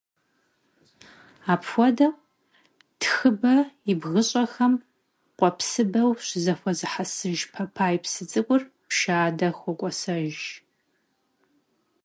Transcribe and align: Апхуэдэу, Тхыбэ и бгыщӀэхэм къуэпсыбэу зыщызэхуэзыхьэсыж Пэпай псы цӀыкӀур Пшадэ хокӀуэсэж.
Апхуэдэу, 1.53 2.13
Тхыбэ 2.99 3.53
и 3.91 3.93
бгыщӀэхэм 4.01 4.73
къуэпсыбэу 5.37 6.09
зыщызэхуэзыхьэсыж 6.17 7.39
Пэпай 7.53 7.95
псы 8.03 8.23
цӀыкӀур 8.29 8.61
Пшадэ 8.89 9.49
хокӀуэсэж. 9.57 10.37